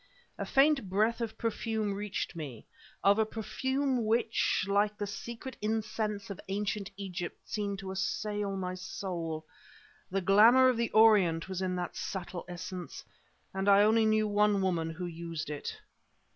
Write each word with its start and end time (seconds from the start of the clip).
A 0.39 0.45
faint 0.47 0.89
breath 0.89 1.21
of 1.21 1.37
perfume 1.37 1.93
reached 1.93 2.35
me 2.35 2.65
of 3.03 3.19
a 3.19 3.23
perfume 3.23 4.03
which, 4.03 4.65
like 4.67 4.97
the 4.97 5.05
secret 5.05 5.55
incense 5.61 6.31
of 6.31 6.41
Ancient 6.47 6.89
Egypt, 6.97 7.37
seemed 7.47 7.77
to 7.77 7.91
assail 7.91 8.57
my 8.57 8.73
soul. 8.73 9.45
The 10.09 10.19
glamour 10.21 10.69
of 10.69 10.77
the 10.77 10.89
Orient 10.89 11.47
was 11.47 11.61
in 11.61 11.75
that 11.75 11.95
subtle 11.95 12.45
essence; 12.47 13.03
and 13.53 13.69
I 13.69 13.83
only 13.83 14.07
knew 14.07 14.27
one 14.27 14.59
woman 14.63 14.89
who 14.89 15.05
used 15.05 15.51
it. 15.51 15.77